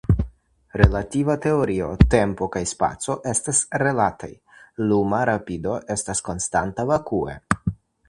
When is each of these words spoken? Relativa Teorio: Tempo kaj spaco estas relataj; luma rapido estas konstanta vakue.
Relativa 0.79 1.35
Teorio: 1.45 1.89
Tempo 2.13 2.47
kaj 2.57 2.63
spaco 2.73 3.19
estas 3.35 3.61
relataj; 3.85 4.33
luma 4.89 5.23
rapido 5.33 5.81
estas 5.99 6.29
konstanta 6.31 6.93
vakue. 6.95 7.43